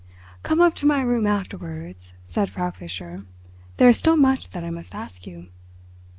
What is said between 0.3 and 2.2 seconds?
"Come up to my room afterwards,"